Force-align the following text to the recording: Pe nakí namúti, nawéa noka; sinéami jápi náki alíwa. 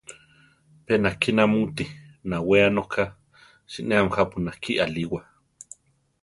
Pe 0.85 0.93
nakí 1.03 1.29
namúti, 1.35 1.85
nawéa 2.29 2.67
noka; 2.75 3.03
sinéami 3.71 4.13
jápi 4.15 4.37
náki 4.45 4.71
alíwa. 4.83 5.21